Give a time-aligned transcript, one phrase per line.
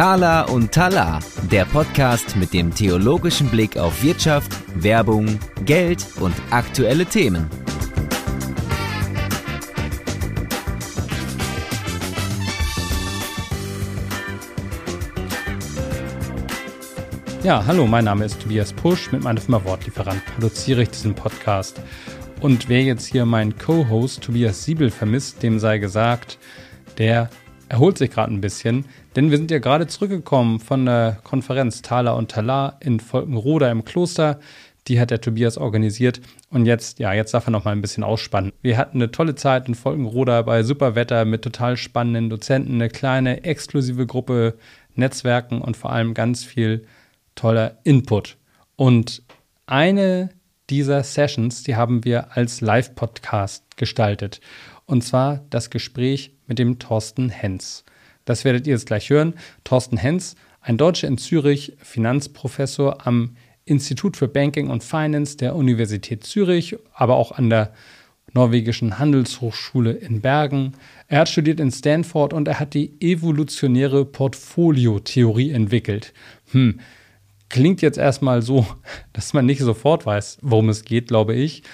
[0.00, 1.18] Thala und Tala,
[1.52, 4.50] der Podcast mit dem theologischen Blick auf Wirtschaft,
[4.82, 7.50] Werbung, Geld und aktuelle Themen.
[17.42, 19.12] Ja, hallo, mein Name ist Tobias Pusch.
[19.12, 21.78] Mit meiner Firma Wortlieferant produziere ich diesen Podcast.
[22.40, 26.38] Und wer jetzt hier meinen Co-Host Tobias Siebel vermisst, dem sei gesagt,
[26.96, 27.28] der
[27.68, 28.84] erholt sich gerade ein bisschen,
[29.16, 33.84] denn wir sind ja gerade zurückgekommen von der Konferenz Thaler und Talar in Volkenroda im
[33.84, 34.40] Kloster.
[34.88, 38.02] Die hat der Tobias organisiert und jetzt, ja, jetzt darf er noch mal ein bisschen
[38.02, 38.52] ausspannen.
[38.62, 42.88] Wir hatten eine tolle Zeit in Volkenroda bei super Wetter mit total spannenden Dozenten, eine
[42.88, 44.54] kleine exklusive Gruppe
[44.94, 46.86] Netzwerken und vor allem ganz viel
[47.34, 48.36] toller Input.
[48.76, 49.22] Und
[49.66, 50.30] eine
[50.70, 54.40] dieser Sessions, die haben wir als Live-Podcast gestaltet.
[54.86, 57.84] Und zwar das Gespräch mit dem Thorsten Hens.
[58.30, 59.34] Das werdet ihr jetzt gleich hören.
[59.64, 66.22] Thorsten Hens, ein Deutscher in Zürich, Finanzprofessor am Institut für Banking und Finance der Universität
[66.22, 67.72] Zürich, aber auch an der
[68.32, 70.74] norwegischen Handelshochschule in Bergen.
[71.08, 76.12] Er hat studiert in Stanford und er hat die evolutionäre Portfoliotheorie entwickelt.
[76.52, 76.78] Hm,
[77.48, 78.64] Klingt jetzt erstmal so,
[79.12, 81.64] dass man nicht sofort weiß, worum es geht, glaube ich.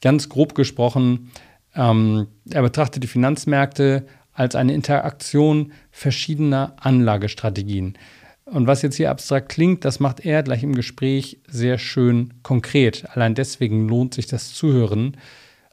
[0.00, 1.30] Ganz grob gesprochen,
[1.74, 4.06] ähm, er betrachtet die Finanzmärkte
[4.36, 7.98] als eine Interaktion verschiedener Anlagestrategien.
[8.44, 13.04] Und was jetzt hier abstrakt klingt, das macht er gleich im Gespräch sehr schön konkret.
[13.10, 15.16] Allein deswegen lohnt sich das Zuhören.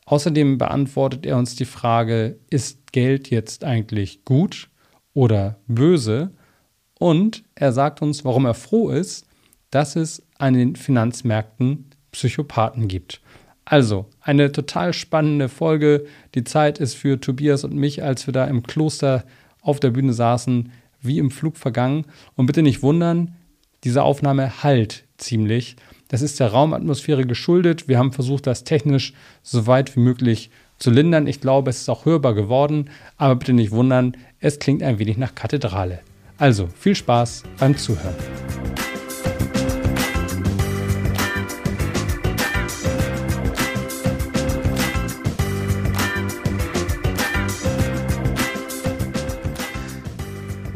[0.06, 4.70] Außerdem beantwortet er uns die Frage, ist Geld jetzt eigentlich gut
[5.14, 6.32] oder böse?
[6.98, 9.28] Und er sagt uns, warum er froh ist,
[9.70, 13.22] dass es an den Finanzmärkten Psychopathen gibt.
[13.66, 16.06] Also, eine total spannende Folge.
[16.36, 19.24] Die Zeit ist für Tobias und mich, als wir da im Kloster
[19.62, 22.06] auf der Bühne saßen, wie im Flug vergangen.
[22.36, 23.36] Und bitte nicht wundern,
[23.84, 25.76] diese Aufnahme halt ziemlich.
[26.10, 27.88] Das ist der Raumatmosphäre geschuldet.
[27.88, 31.28] Wir haben versucht, das technisch so weit wie möglich zu lindern.
[31.28, 32.90] Ich glaube, es ist auch hörbar geworden.
[33.18, 36.00] Aber bitte nicht wundern, es klingt ein wenig nach Kathedrale.
[36.38, 38.63] Also, viel Spaß beim Zuhören.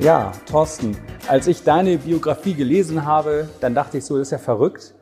[0.07, 0.95] Ja, Thorsten,
[1.27, 4.95] als ich deine Biografie gelesen habe, dann dachte ich so, das ist ja verrückt.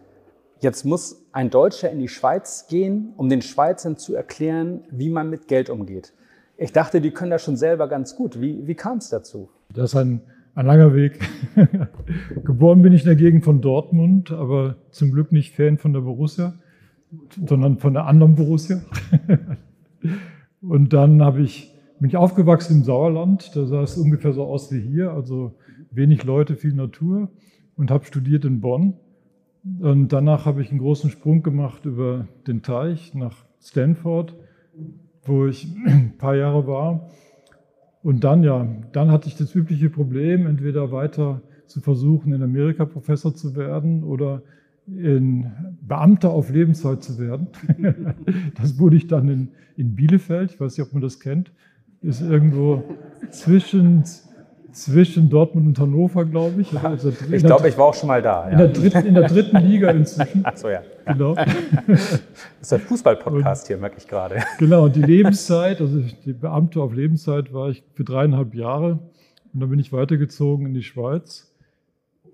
[0.61, 5.29] Jetzt muss ein Deutscher in die Schweiz gehen, um den Schweizern zu erklären, wie man
[5.29, 6.13] mit Geld umgeht.
[6.57, 8.41] Ich dachte, die können das schon selber ganz gut.
[8.41, 9.49] Wie, wie kam es dazu?
[9.71, 10.21] Das ist ein,
[10.55, 11.19] ein langer Weg.
[12.43, 16.01] Geboren bin ich in der Gegend von Dortmund, aber zum Glück nicht Fan von der
[16.01, 16.55] Borussia,
[17.45, 18.81] sondern von der anderen Borussia.
[20.63, 24.71] Und dann habe ich bin ich aufgewachsen im Sauerland, da sah es ungefähr so aus
[24.71, 25.55] wie hier, also
[25.91, 27.29] wenig Leute, viel Natur
[27.75, 28.95] und habe studiert in Bonn.
[29.79, 34.35] Und danach habe ich einen großen Sprung gemacht über den Teich nach Stanford,
[35.23, 37.09] wo ich ein paar Jahre war.
[38.03, 42.85] Und dann, ja, dann hatte ich das übliche Problem, entweder weiter zu versuchen, in Amerika
[42.85, 44.43] Professor zu werden oder
[44.87, 45.51] in
[45.81, 47.47] Beamter auf Lebenszeit zu werden.
[48.55, 51.51] das wurde ich dann in, in Bielefeld, ich weiß nicht, ob man das kennt,
[52.05, 52.83] ist irgendwo
[53.31, 54.03] zwischen,
[54.71, 56.77] zwischen Dortmund und Hannover, glaube ich.
[56.77, 58.45] Also ich glaube, ich war auch schon mal da.
[58.45, 58.51] Ja.
[58.51, 60.41] In, der dritten, in der dritten Liga inzwischen.
[60.43, 60.81] Ach so, ja.
[61.05, 61.35] Genau.
[61.87, 62.21] Das
[62.61, 64.37] ist ein Fußball-Podcast hier, merke ich gerade.
[64.57, 68.99] Genau, und die Lebenszeit, also die Beamte auf Lebenszeit war ich für dreieinhalb Jahre.
[69.53, 71.53] Und dann bin ich weitergezogen in die Schweiz.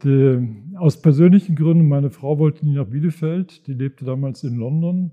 [0.03, 0.39] Die,
[0.77, 5.11] aus persönlichen Gründen, meine Frau wollte nie nach Bielefeld, die lebte damals in London.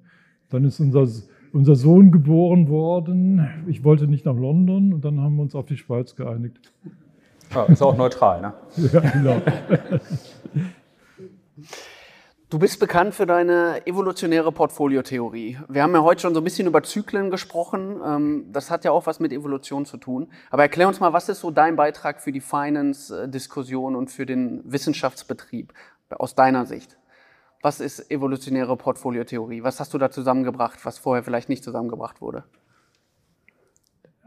[0.50, 1.06] Dann ist unser
[1.52, 3.64] unser Sohn geboren worden.
[3.66, 6.72] Ich wollte nicht nach London und dann haben wir uns auf die Schweiz geeinigt.
[7.54, 8.52] Ja, ist auch neutral, ne?
[8.92, 9.40] ja, genau.
[12.50, 15.58] Du bist bekannt für deine evolutionäre Portfoliotheorie.
[15.68, 18.00] Wir haben ja heute schon so ein bisschen über Zyklen gesprochen.
[18.02, 20.28] Ähm, das hat ja auch was mit Evolution zu tun.
[20.50, 24.62] Aber erklär uns mal, was ist so dein Beitrag für die Finance-Diskussion und für den
[24.64, 25.74] Wissenschaftsbetrieb
[26.08, 26.96] aus deiner Sicht?
[27.60, 29.62] Was ist evolutionäre Portfoliotheorie?
[29.62, 32.44] Was hast du da zusammengebracht, was vorher vielleicht nicht zusammengebracht wurde?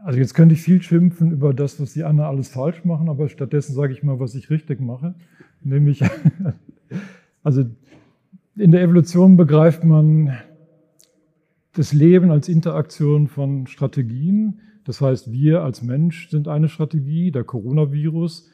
[0.04, 3.28] Also jetzt könnte ich viel schimpfen über das, was die anderen alles falsch machen, aber
[3.28, 5.14] stattdessen sage ich mal, was ich richtig mache.
[5.62, 6.02] Nämlich,
[7.42, 7.64] also
[8.56, 10.36] in der Evolution begreift man
[11.72, 14.60] das Leben als Interaktion von Strategien.
[14.84, 17.30] Das heißt, wir als Mensch sind eine Strategie.
[17.30, 18.50] Der Coronavirus,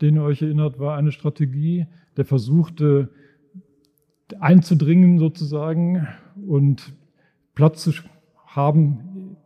[0.00, 1.86] den ihr euch erinnert, war eine Strategie.
[2.16, 3.10] Der versuchte,
[4.40, 6.06] einzudringen sozusagen
[6.46, 6.92] und
[7.54, 7.92] Platz zu
[8.46, 9.36] haben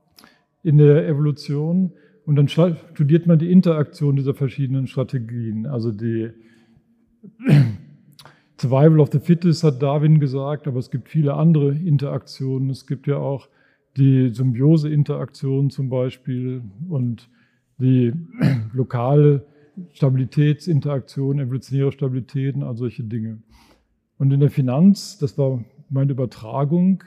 [0.63, 1.93] in der Evolution.
[2.27, 5.67] Und dann studiert man die Interaktion dieser verschiedenen Strategien.
[5.67, 6.31] Also die
[8.61, 12.71] Survival of the Fittest hat Darwin gesagt, aber es gibt viele andere Interaktionen.
[12.71, 13.49] Es gibt ja auch
[13.97, 17.29] die Symbiose-Interaktion zum Beispiel und
[17.79, 18.13] die
[18.73, 19.45] lokale
[19.93, 23.43] Stabilitätsinteraktion, evolutionäre Stabilitäten, all solche Dinge.
[24.19, 27.03] Und in der Finanz, das war meine Übertragung,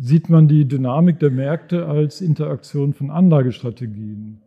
[0.00, 4.40] sieht man die Dynamik der Märkte als Interaktion von Anlagestrategien.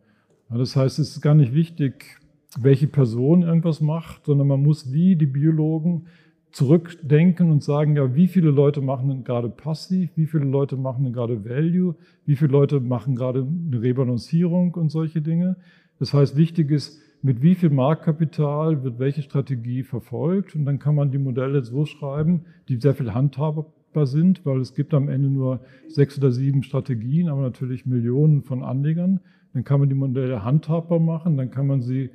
[0.48, 2.20] Das heißt, es ist gar nicht wichtig,
[2.58, 6.06] welche Person irgendwas macht, sondern man muss wie die Biologen
[6.52, 11.04] zurückdenken und sagen, ja, wie viele Leute machen denn gerade passiv, wie viele Leute machen
[11.04, 11.94] denn gerade Value,
[12.26, 15.56] wie viele Leute machen gerade eine Rebalancierung und solche Dinge.
[15.98, 20.56] Das heißt, wichtig ist, mit wie viel Marktkapital wird welche Strategie verfolgt.
[20.56, 24.74] Und dann kann man die Modelle so schreiben, die sehr viel handhabbar sind, weil es
[24.74, 29.20] gibt am Ende nur sechs oder sieben Strategien, aber natürlich Millionen von Anlegern.
[29.54, 32.10] Dann kann man die Modelle handhabbar machen, dann kann man sie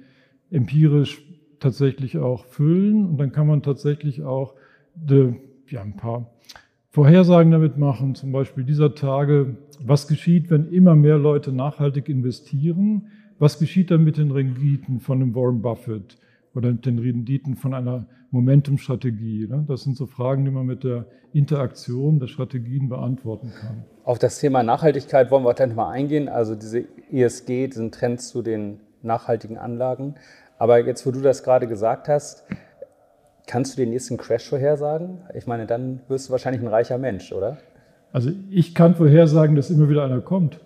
[0.49, 1.23] empirisch
[1.59, 4.55] tatsächlich auch füllen und dann kann man tatsächlich auch
[4.95, 5.35] de,
[5.69, 6.31] ja, ein paar
[6.89, 13.07] Vorhersagen damit machen, zum Beispiel dieser Tage, was geschieht, wenn immer mehr Leute nachhaltig investieren,
[13.39, 16.17] was geschieht dann mit den Renditen von einem Warren Buffett
[16.55, 19.47] oder den Renditen von einer Momentum-Strategie?
[19.47, 19.65] Ne?
[19.67, 23.85] Das sind so Fragen, die man mit der Interaktion der Strategien beantworten kann.
[24.03, 28.41] Auf das Thema Nachhaltigkeit wollen wir gleich mal eingehen, also diese ESG, diesen Trend zu
[28.41, 30.15] den nachhaltigen Anlagen.
[30.57, 32.45] Aber jetzt, wo du das gerade gesagt hast,
[33.45, 35.19] kannst du den nächsten Crash vorhersagen?
[35.33, 37.57] Ich meine, dann wirst du wahrscheinlich ein reicher Mensch, oder?
[38.11, 40.59] Also ich kann vorhersagen, dass immer wieder einer kommt.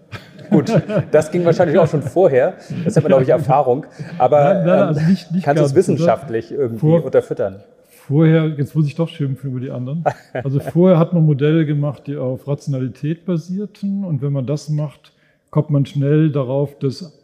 [0.50, 0.72] Gut,
[1.12, 2.56] das ging wahrscheinlich auch schon vorher.
[2.84, 3.86] Das hat man, glaube ich, Erfahrung.
[4.18, 7.64] Aber nein, nein, also nicht, nicht kannst du es wissenschaftlich irgendwie Vor, unterfüttern?
[7.90, 10.04] Vorher, jetzt muss ich doch schimpfen über die anderen.
[10.34, 14.04] Also vorher hat man Modelle gemacht, die auf Rationalität basierten.
[14.04, 15.14] Und wenn man das macht,
[15.52, 17.18] kommt man schnell darauf, dass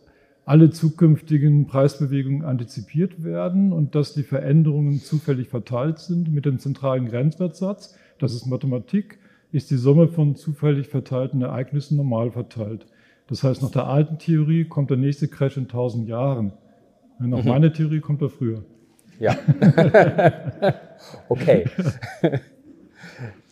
[0.45, 7.09] alle zukünftigen Preisbewegungen antizipiert werden und dass die Veränderungen zufällig verteilt sind mit dem zentralen
[7.09, 7.97] Grenzwertsatz.
[8.17, 9.19] Das ist Mathematik,
[9.51, 12.87] ist die Summe von zufällig verteilten Ereignissen normal verteilt.
[13.27, 16.53] Das heißt, nach der alten Theorie kommt der nächste Crash in 1000 Jahren.
[17.19, 17.49] Nach mhm.
[17.49, 18.63] meiner Theorie kommt er früher.
[19.19, 19.35] Ja.
[21.29, 21.65] okay.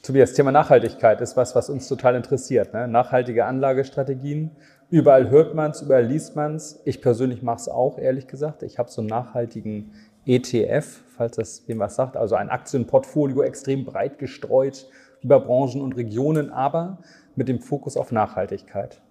[0.03, 2.73] Tobias, Thema Nachhaltigkeit ist was, was uns total interessiert.
[2.73, 2.87] Ne?
[2.87, 4.51] Nachhaltige Anlagestrategien
[4.91, 6.81] Überall hört man es, überall liest man es.
[6.85, 8.61] Ich persönlich mache es auch, ehrlich gesagt.
[8.61, 9.91] Ich habe so einen nachhaltigen
[10.25, 14.87] ETF, falls das wem was sagt, also ein Aktienportfolio extrem breit gestreut
[15.25, 16.99] über Branchen und Regionen, aber
[17.35, 19.01] mit dem Fokus auf Nachhaltigkeit.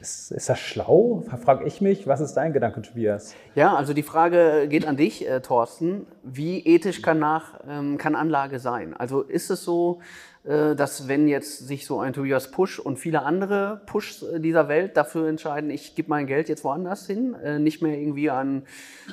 [0.00, 1.22] Ist, ist, das schlau?
[1.42, 2.06] Frage ich mich.
[2.06, 3.34] Was ist dein Gedanke, Tobias?
[3.54, 6.06] Ja, also die Frage geht an dich, äh, Thorsten.
[6.24, 8.92] Wie ethisch kann, nach, ähm, kann Anlage sein?
[8.92, 10.00] Also ist es so,
[10.44, 14.68] äh, dass wenn jetzt sich so ein Tobias Push und viele andere Pushs äh, dieser
[14.68, 18.64] Welt dafür entscheiden, ich gebe mein Geld jetzt woanders hin, äh, nicht mehr irgendwie an,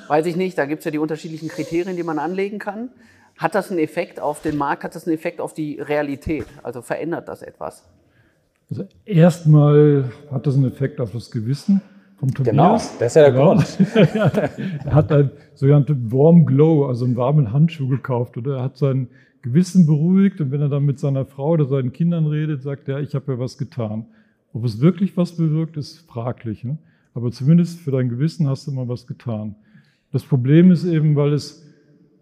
[0.08, 2.90] weiß ich nicht, da gibt es ja die unterschiedlichen Kriterien, die man anlegen kann.
[3.38, 6.44] Hat das einen Effekt auf den Markt, hat das einen Effekt auf die Realität?
[6.64, 7.88] Also verändert das etwas?
[8.68, 11.80] Also erstmal hat das einen Effekt auf das Gewissen
[12.18, 12.50] vom Tobias.
[12.50, 13.54] Genau, das ist ja der genau.
[13.54, 13.78] Grund.
[14.84, 19.08] er hat einen sogenannten Warm Glow, also einen warmen Handschuh gekauft oder er hat seinen
[19.42, 22.98] Gewissen beruhigt und wenn er dann mit seiner Frau oder seinen Kindern redet, sagt er,
[22.98, 24.06] ich habe ja was getan.
[24.52, 26.64] Ob es wirklich was bewirkt, ist fraglich.
[26.64, 26.76] Ne?
[27.14, 29.54] Aber zumindest für dein Gewissen hast du mal was getan.
[30.10, 31.67] Das Problem ist eben, weil es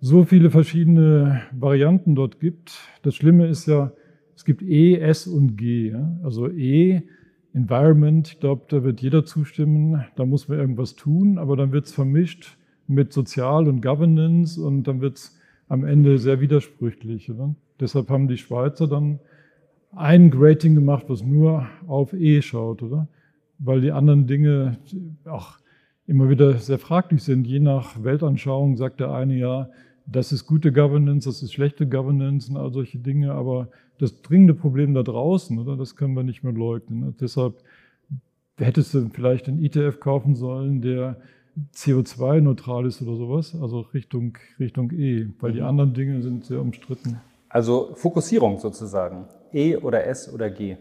[0.07, 2.79] so viele verschiedene Varianten dort gibt.
[3.03, 3.91] Das Schlimme ist ja,
[4.37, 5.97] es gibt E, S und G.
[6.23, 7.03] Also E,
[7.53, 11.87] Environment, ich glaube, da wird jeder zustimmen, da muss man irgendwas tun, aber dann wird
[11.87, 17.29] es vermischt mit Sozial und Governance und dann wird es am Ende sehr widersprüchlich.
[17.29, 17.57] Oder?
[17.81, 19.19] Deshalb haben die Schweizer dann
[19.91, 23.09] ein Grating gemacht, was nur auf E schaut, oder?
[23.59, 24.79] Weil die anderen Dinge
[25.25, 25.59] auch
[26.07, 27.45] immer wieder sehr fraglich sind.
[27.49, 29.69] Je nach Weltanschauung sagt der eine ja,
[30.07, 33.33] das ist gute Governance, das ist schlechte Governance und all solche Dinge.
[33.33, 35.77] Aber das dringende Problem da draußen, oder?
[35.77, 37.01] Das können wir nicht mehr leugnen.
[37.01, 37.15] Ne?
[37.21, 37.55] Deshalb
[38.57, 41.17] hättest du vielleicht einen ETF kaufen sollen, der
[41.75, 45.55] CO2-neutral ist oder sowas, also Richtung, Richtung E, weil mhm.
[45.55, 47.21] die anderen Dinge sind sehr umstritten.
[47.49, 50.77] Also Fokussierung sozusagen, E oder S oder G.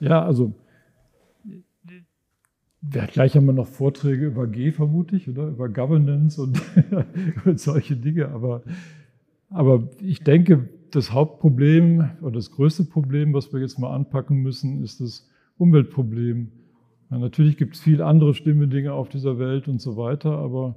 [0.00, 0.52] Ja, also
[2.92, 6.60] ja, gleich haben wir noch Vorträge über G, vermute ich, oder über Governance und,
[7.44, 8.28] und solche Dinge.
[8.28, 8.62] Aber,
[9.48, 14.82] aber ich denke, das Hauptproblem oder das größte Problem, was wir jetzt mal anpacken müssen,
[14.82, 16.52] ist das Umweltproblem.
[17.10, 20.76] Ja, natürlich gibt es viel andere schlimme Dinge auf dieser Welt und so weiter, aber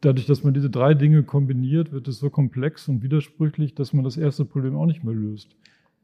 [0.00, 4.04] dadurch, dass man diese drei Dinge kombiniert, wird es so komplex und widersprüchlich, dass man
[4.04, 5.56] das erste Problem auch nicht mehr löst.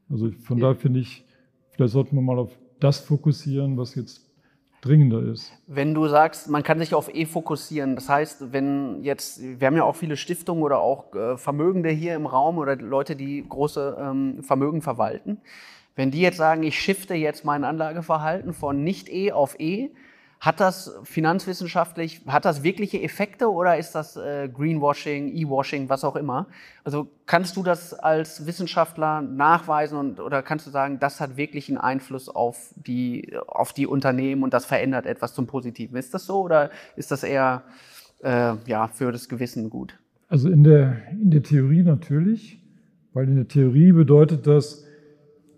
[0.09, 0.63] Also von ja.
[0.63, 1.25] daher finde ich,
[1.71, 4.28] vielleicht sollten wir mal auf das fokussieren, was jetzt
[4.81, 5.51] dringender ist.
[5.67, 9.75] Wenn du sagst, man kann sich auf E fokussieren, das heißt, wenn jetzt, wir haben
[9.75, 13.97] ja auch viele Stiftungen oder auch äh, Vermögende hier im Raum oder Leute, die große
[13.99, 15.39] ähm, Vermögen verwalten,
[15.95, 19.89] wenn die jetzt sagen, ich shifte jetzt mein Anlageverhalten von nicht E auf E,
[20.39, 26.15] hat das finanzwissenschaftlich, hat das wirkliche Effekte oder ist das äh, Greenwashing, E-Washing, was auch
[26.15, 26.47] immer?
[26.85, 31.67] Also kannst du das als Wissenschaftler nachweisen und, oder kannst du sagen, das hat wirklich
[31.67, 35.97] einen Einfluss auf die, auf die Unternehmen und das verändert etwas zum Positiven?
[35.97, 37.63] Ist das so oder ist das eher
[38.23, 39.99] äh, ja, für das Gewissen gut?
[40.29, 42.61] Also in der, in der Theorie natürlich,
[43.11, 44.85] weil in der Theorie bedeutet das,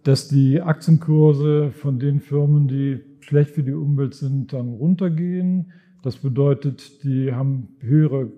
[0.03, 5.71] dass die Aktienkurse von den Firmen, die schlecht für die Umwelt sind, dann runtergehen.
[6.03, 8.31] Das bedeutet, die haben höhere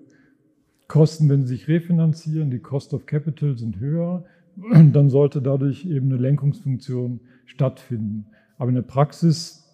[0.88, 2.50] Kosten, wenn sie sich refinanzieren.
[2.50, 4.24] Die Cost of Capital sind höher.
[4.72, 8.26] Dann sollte dadurch eben eine Lenkungsfunktion stattfinden.
[8.56, 9.64] Aber in der Praxis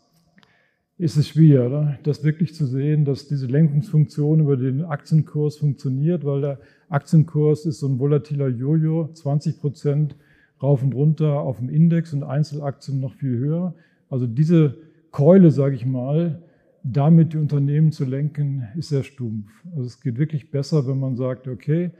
[0.97, 1.99] ist es schwer, oder?
[2.03, 7.81] das wirklich zu sehen, dass diese Lenkungsfunktion über den Aktienkurs funktioniert, weil der Aktienkurs ist
[7.81, 10.17] so ein volatiler Jojo, 20 Prozent
[10.63, 13.75] rauf und runter auf dem Index und Einzelaktien noch viel höher.
[14.11, 14.77] Also diese
[15.11, 16.43] Keule, sage ich mal,
[16.83, 19.51] damit die Unternehmen zu lenken, ist sehr stumpf.
[19.73, 21.91] Also es geht wirklich besser, wenn man sagt, okay,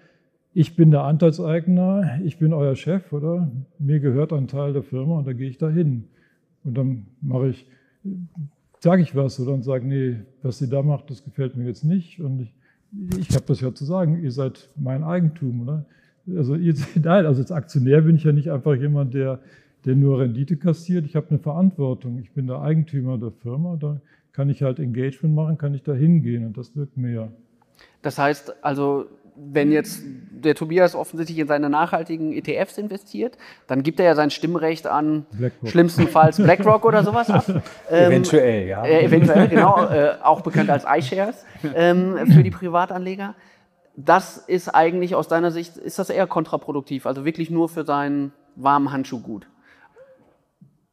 [0.53, 3.51] ich bin der Anteilseigner, ich bin euer Chef, oder?
[3.79, 6.05] Mir gehört ein Teil der Firma und da gehe ich da hin.
[6.65, 7.67] Und dann mache ich,
[8.81, 11.85] sage ich was oder und sage, nee, was ihr da macht, das gefällt mir jetzt
[11.85, 12.21] nicht.
[12.21, 12.55] Und ich,
[13.19, 15.87] ich habe das ja zu sagen, ihr seid mein Eigentum, oder?
[16.37, 19.41] Also, ihr, nein, also als Aktionär bin ich ja nicht einfach jemand, der
[19.85, 21.07] der nur Rendite kassiert.
[21.07, 22.19] Ich habe eine Verantwortung.
[22.19, 23.77] Ich bin der Eigentümer der Firma.
[23.81, 24.01] Da
[24.33, 27.29] kann ich halt Engagement machen, kann ich da hingehen und das wirkt mehr.
[28.03, 29.07] Das heißt also,
[29.37, 34.31] wenn jetzt der Tobias offensichtlich in seine nachhaltigen ETFs investiert, dann gibt er ja sein
[34.31, 35.71] Stimmrecht an BlackRock.
[35.71, 37.45] schlimmstenfalls BlackRock oder sowas ab.
[37.49, 37.63] Ähm,
[38.13, 38.85] eventuell, ja.
[38.85, 39.87] Äh, eventuell, genau.
[39.87, 41.45] Äh, auch bekannt als iShares
[41.75, 43.35] ähm, für die Privatanleger.
[43.97, 48.33] Das ist eigentlich aus deiner Sicht, ist das eher kontraproduktiv, also wirklich nur für seinen
[48.57, 49.47] warmen Handschuh gut?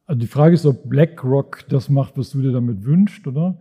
[0.07, 3.57] Also die Frage ist, ob BlackRock das macht, was du dir damit wünschst, oder?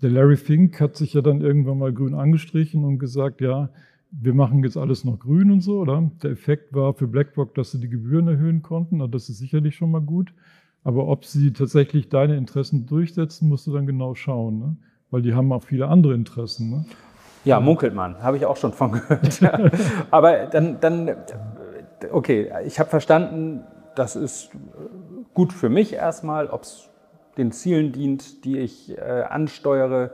[0.00, 3.68] Der Larry Fink hat sich ja dann irgendwann mal grün angestrichen und gesagt, ja,
[4.10, 6.10] wir machen jetzt alles noch grün und so, oder?
[6.22, 9.76] Der Effekt war für BlackRock, dass sie die Gebühren erhöhen konnten, und das ist sicherlich
[9.76, 10.32] schon mal gut.
[10.84, 14.76] Aber ob sie tatsächlich deine Interessen durchsetzen, musst du dann genau schauen, ne?
[15.10, 16.70] weil die haben auch viele andere Interessen.
[16.70, 16.84] Ne?
[17.44, 19.40] Ja, munkelt man, habe ich auch schon von gehört.
[20.10, 21.10] Aber dann, dann
[22.10, 23.60] okay, ich habe verstanden,
[23.94, 24.50] das ist
[25.34, 26.88] gut für mich erstmal, ob es
[27.36, 30.12] den Zielen dient, die ich äh, ansteuere,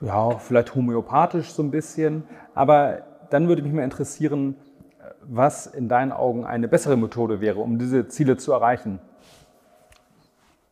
[0.00, 2.24] ja, vielleicht homöopathisch so ein bisschen.
[2.54, 4.54] Aber dann würde mich mal interessieren,
[5.22, 9.00] was in deinen Augen eine bessere Methode wäre, um diese Ziele zu erreichen.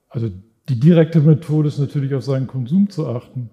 [0.09, 0.31] Also
[0.69, 3.51] die direkte Methode ist natürlich auf seinen Konsum zu achten.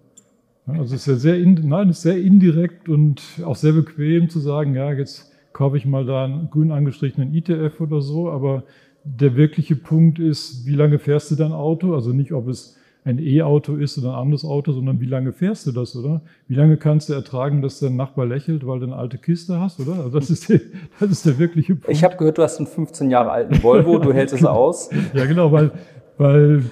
[0.68, 4.40] Also es ist ja sehr, in, nein, ist sehr indirekt und auch sehr bequem zu
[4.40, 8.64] sagen, ja, jetzt kaufe ich mal da einen grün angestrichenen ETF oder so, aber
[9.04, 11.94] der wirkliche Punkt ist, wie lange fährst du dein Auto?
[11.94, 15.66] Also nicht, ob es ein E-Auto ist oder ein anderes Auto, sondern wie lange fährst
[15.66, 16.22] du das, oder?
[16.48, 19.80] Wie lange kannst du ertragen, dass dein Nachbar lächelt, weil du eine alte Kiste hast,
[19.80, 19.94] oder?
[19.94, 20.62] Also das ist der,
[21.00, 21.90] das ist der wirkliche Punkt.
[21.90, 24.90] Ich habe gehört, du hast einen 15 Jahre alten Volvo, du hältst es aus.
[25.14, 25.72] Ja, genau, weil,
[26.18, 26.64] weil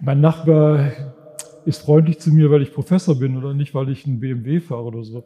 [0.00, 0.90] mein Nachbar
[1.64, 4.84] ist freundlich zu mir, weil ich Professor bin oder nicht, weil ich einen BMW fahre
[4.84, 5.22] oder so.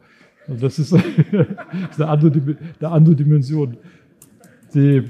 [0.47, 0.93] Also das ist
[1.97, 3.77] eine andere, eine andere Dimension
[4.73, 5.03] die,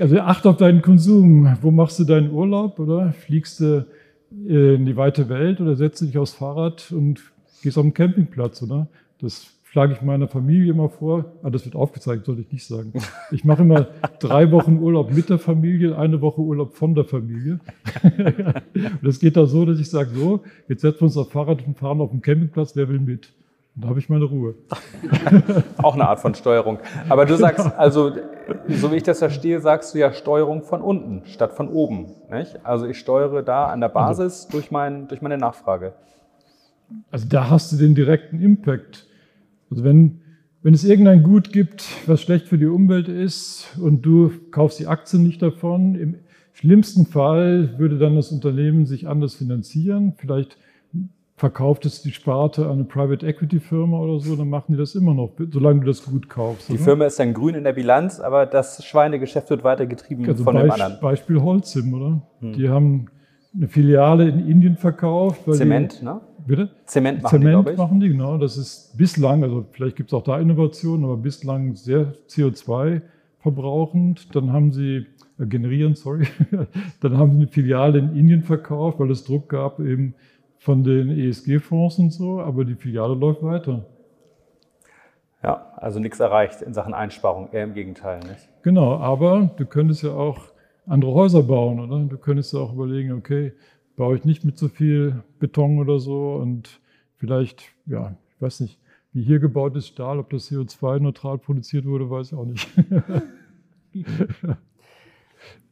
[0.00, 1.56] also acht auf deinen Konsum.
[1.60, 3.12] Wo machst du deinen Urlaub, oder?
[3.12, 3.86] Fliegst du
[4.30, 7.20] in die weite Welt oder setzt du dich aufs Fahrrad und
[7.62, 8.88] gehst auf den Campingplatz, oder?
[9.20, 11.24] Das schlage ich meiner Familie immer vor.
[11.42, 12.92] Ah, das wird aufgezeigt, sollte ich nicht sagen.
[13.30, 17.60] Ich mache immer drei Wochen Urlaub mit der Familie, eine Woche Urlaub von der Familie.
[18.02, 21.66] und das geht da so, dass ich sage, so, jetzt setzen wir uns auf Fahrrad
[21.66, 23.32] und fahren auf den Campingplatz, wer will mit?
[23.80, 24.56] Da habe ich meine Ruhe.
[25.82, 26.78] Auch eine Art von Steuerung.
[27.08, 28.12] Aber du sagst, also,
[28.68, 32.06] so wie ich das verstehe, sagst du ja Steuerung von unten statt von oben.
[32.28, 32.64] Nicht?
[32.66, 35.92] Also ich steuere da an der Basis also, durch, mein, durch meine Nachfrage.
[37.12, 39.06] Also da hast du den direkten Impact.
[39.70, 40.22] Also wenn,
[40.62, 44.88] wenn es irgendein Gut gibt, was schlecht für die Umwelt ist und du kaufst die
[44.88, 46.16] Aktien nicht davon, im
[46.52, 50.14] schlimmsten Fall würde dann das Unternehmen sich anders finanzieren.
[50.16, 50.56] Vielleicht
[51.38, 54.96] verkauft es die Sparte an eine Private Equity Firma oder so, dann machen die das
[54.96, 56.68] immer noch, solange du das gut kaufst.
[56.68, 56.82] Die oder?
[56.82, 60.64] Firma ist dann grün in der Bilanz, aber das Schweinegeschäft wird weitergetrieben also von Beisp
[60.64, 61.00] dem anderen.
[61.00, 62.20] Beispiel Holzim, oder?
[62.40, 62.52] Hm.
[62.54, 63.06] Die haben
[63.56, 65.42] eine Filiale in Indien verkauft.
[65.52, 66.20] Zement, die, ne?
[66.44, 66.70] Bitte?
[66.86, 67.78] Zement machen Zement die, ich.
[67.78, 68.36] machen die, genau.
[68.38, 73.00] Das ist bislang, also vielleicht gibt es auch da Innovationen, aber bislang sehr CO2
[73.38, 74.34] verbrauchend.
[74.34, 75.06] Dann haben sie
[75.38, 76.26] äh, generieren, sorry.
[77.00, 80.14] dann haben sie eine Filiale in Indien verkauft, weil es Druck gab eben
[80.58, 83.86] von den ESG-Fonds und so, aber die Filiale läuft weiter.
[85.42, 88.48] Ja, also nichts erreicht in Sachen Einsparung, eher im Gegenteil, nicht?
[88.62, 90.52] Genau, aber du könntest ja auch
[90.86, 92.00] andere Häuser bauen, oder?
[92.04, 93.52] Du könntest ja auch überlegen, okay,
[93.96, 96.80] baue ich nicht mit so viel Beton oder so und
[97.16, 98.80] vielleicht, ja, ich weiß nicht,
[99.12, 102.68] wie hier gebaut ist Stahl, ob das CO2-neutral produziert wurde, weiß ich auch nicht.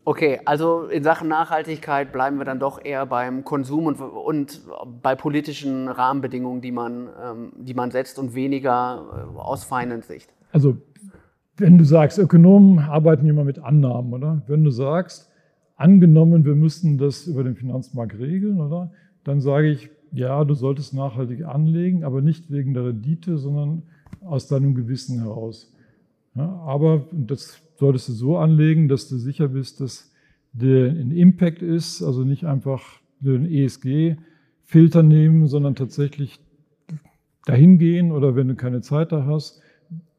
[0.09, 4.61] Okay, also in Sachen Nachhaltigkeit bleiben wir dann doch eher beim Konsum und, und
[5.03, 9.03] bei politischen Rahmenbedingungen, die man, ähm, die man setzt und weniger
[9.35, 10.33] äh, aus Finance-Sicht.
[10.53, 10.77] Also
[11.57, 14.43] wenn du sagst, Ökonomen arbeiten immer mit Annahmen, oder?
[14.47, 15.29] Wenn du sagst,
[15.75, 18.93] angenommen, wir müssten das über den Finanzmarkt regeln, oder?
[19.25, 23.83] Dann sage ich, ja, du solltest nachhaltig anlegen, aber nicht wegen der Rendite, sondern
[24.25, 25.75] aus deinem Gewissen heraus.
[26.37, 30.13] Ja, aber das solltest du so anlegen, dass du sicher bist, dass
[30.53, 32.83] der ein Impact ist, also nicht einfach
[33.21, 36.41] den ESG-Filter nehmen, sondern tatsächlich
[37.45, 39.61] dahin gehen oder wenn du keine Zeit da hast,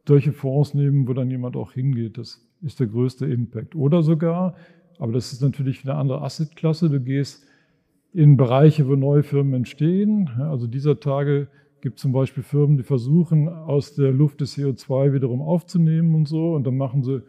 [0.08, 2.18] solche Fonds nehmen, wo dann jemand auch hingeht.
[2.18, 3.76] Das ist der größte Impact.
[3.76, 4.56] Oder sogar,
[5.00, 7.46] aber das ist natürlich eine andere Assetklasse, du gehst
[8.14, 10.30] in Bereiche, wo neue Firmen entstehen.
[10.40, 11.48] Also dieser Tage
[11.82, 16.28] gibt es zum Beispiel Firmen, die versuchen, aus der Luft das CO2 wiederum aufzunehmen und
[16.28, 16.54] so.
[16.54, 17.22] Und dann machen sie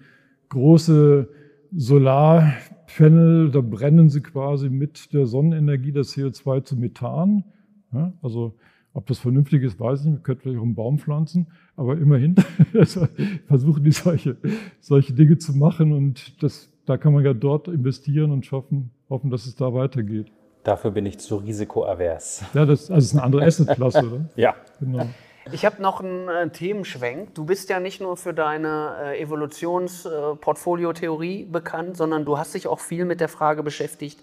[0.48, 1.28] große
[1.74, 7.44] Solarpanel, da brennen sie quasi mit der Sonnenenergie das CO2 zu Methan.
[7.92, 8.54] Ja, also
[8.92, 10.14] ob das vernünftig ist, weiß ich nicht.
[10.14, 12.34] Man könnte vielleicht auch einen Baum pflanzen, aber immerhin
[13.46, 14.36] versuchen die solche,
[14.80, 19.30] solche Dinge zu machen und das, da kann man ja dort investieren und schaffen, hoffen,
[19.30, 20.32] dass es da weitergeht.
[20.64, 22.44] Dafür bin ich zu risikoavers.
[22.54, 24.28] Ja, das, also das ist eine andere Assetklasse, oder?
[24.36, 24.54] ja.
[24.80, 25.06] Genau.
[25.52, 27.34] Ich habe noch einen äh, Themenschwenk.
[27.34, 32.66] Du bist ja nicht nur für deine äh, Evolutionsportfoliotheorie äh, bekannt, sondern du hast dich
[32.66, 34.18] auch viel mit der Frage beschäftigt,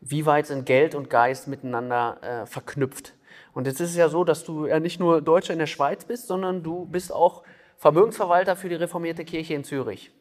[0.00, 3.14] wie weit sind Geld und Geist miteinander äh, verknüpft.
[3.52, 6.04] Und jetzt ist es ja so, dass du ja nicht nur Deutscher in der Schweiz
[6.04, 7.42] bist, sondern du bist auch
[7.76, 10.12] Vermögensverwalter für die reformierte Kirche in Zürich.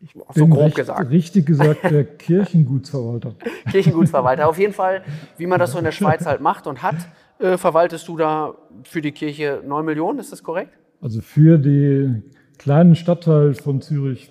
[0.00, 1.10] Ich so grob recht, gesagt.
[1.10, 3.34] Richtig gesagt, der Kirchengutsverwalter.
[3.70, 4.48] Kirchengutsverwalter.
[4.48, 5.02] Auf jeden Fall,
[5.38, 6.96] wie man das so in der Schweiz halt macht und hat
[7.38, 10.72] äh, verwaltest du da für die Kirche 9 Millionen, ist das korrekt?
[11.00, 12.24] Also für den
[12.58, 14.30] kleinen Stadtteil von Zürich,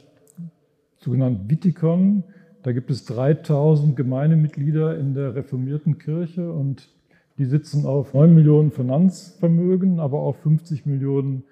[0.97, 2.23] sogenannt Wittikon,
[2.63, 6.89] da gibt es 3000 Gemeindemitglieder in der reformierten Kirche und
[7.37, 11.43] die sitzen auf 9 Millionen Finanzvermögen, aber auch 50 Millionen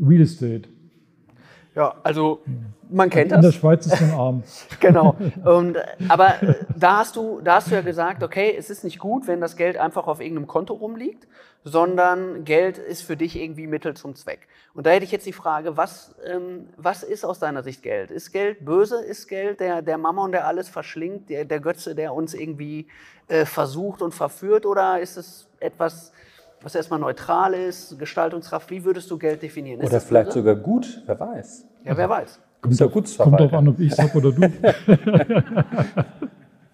[0.00, 0.68] Real Estate.
[1.76, 2.40] Ja, also
[2.88, 3.36] man kennt das.
[3.36, 4.42] In der Schweiz ist man arm.
[4.80, 5.14] genau.
[5.44, 5.76] Und,
[6.08, 6.34] aber
[6.74, 9.56] da hast, du, da hast du ja gesagt, okay, es ist nicht gut, wenn das
[9.56, 11.28] Geld einfach auf irgendeinem Konto rumliegt,
[11.64, 14.48] sondern Geld ist für dich irgendwie Mittel zum Zweck.
[14.72, 18.10] Und da hätte ich jetzt die Frage, was, ähm, was ist aus deiner Sicht Geld?
[18.10, 19.04] Ist Geld böse?
[19.04, 22.86] Ist Geld der, der Mammon, der alles verschlingt, der, der Götze, der uns irgendwie
[23.28, 24.64] äh, versucht und verführt?
[24.64, 26.12] Oder ist es etwas,
[26.66, 28.72] was erstmal neutral ist, Gestaltungskraft.
[28.72, 29.80] Wie würdest du Geld definieren?
[29.80, 31.64] Ist oder vielleicht sogar gut, wer weiß.
[31.84, 32.40] Ja, wer weiß.
[32.60, 34.52] Kommt, ja gut kommt drauf an, ob ich es habe oder du.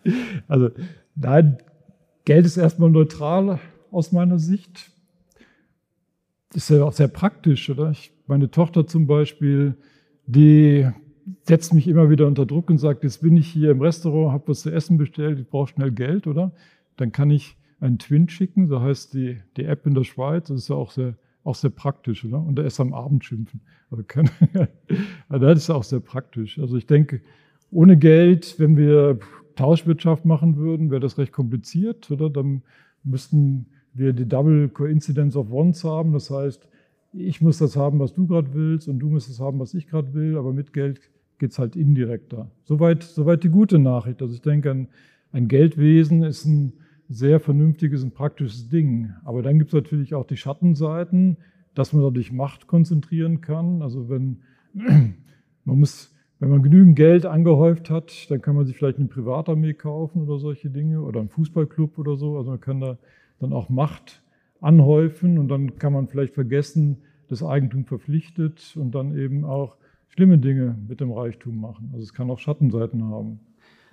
[0.48, 0.70] also,
[1.14, 1.58] nein,
[2.24, 4.90] Geld ist erstmal neutral aus meiner Sicht.
[6.54, 7.90] Ist ja auch sehr praktisch, oder?
[7.90, 9.76] Ich, meine Tochter zum Beispiel,
[10.24, 10.88] die
[11.42, 14.48] setzt mich immer wieder unter Druck und sagt, jetzt bin ich hier im Restaurant, habe
[14.48, 16.52] was zu essen bestellt, ich brauche schnell Geld, oder?
[16.96, 20.48] Dann kann ich einen Twin schicken, so heißt die, die App in der Schweiz.
[20.48, 22.24] Das ist ja auch sehr, auch sehr praktisch.
[22.24, 22.40] Oder?
[22.40, 23.60] Und erst am Abend schimpfen.
[23.90, 24.04] Also,
[25.28, 26.60] also das ist auch sehr praktisch.
[26.60, 27.20] Also ich denke,
[27.72, 29.18] ohne Geld, wenn wir
[29.56, 32.08] Tauschwirtschaft machen würden, wäre das recht kompliziert.
[32.10, 32.30] Oder?
[32.30, 32.62] Dann
[33.02, 36.12] müssten wir die Double Coincidence of Wants haben.
[36.12, 36.68] Das heißt,
[37.12, 39.88] ich muss das haben, was du gerade willst, und du musst das haben, was ich
[39.88, 41.00] gerade will, aber mit Geld
[41.38, 42.48] geht es halt indirekter.
[42.62, 44.22] Soweit, soweit die gute Nachricht.
[44.22, 44.88] Also ich denke, ein,
[45.32, 46.74] ein Geldwesen ist ein
[47.08, 49.12] sehr vernünftiges und praktisches Ding.
[49.24, 51.36] Aber dann gibt es natürlich auch die Schattenseiten,
[51.74, 53.82] dass man dadurch Macht konzentrieren kann.
[53.82, 54.42] Also wenn
[55.64, 59.74] man muss, wenn man genügend Geld angehäuft hat, dann kann man sich vielleicht eine Privatarmee
[59.74, 62.36] kaufen oder solche Dinge oder einen Fußballclub oder so.
[62.36, 62.98] Also man kann da
[63.38, 64.22] dann auch Macht
[64.60, 69.76] anhäufen und dann kann man vielleicht vergessen, das Eigentum verpflichtet und dann eben auch
[70.08, 71.90] schlimme Dinge mit dem Reichtum machen.
[71.92, 73.40] Also es kann auch Schattenseiten haben.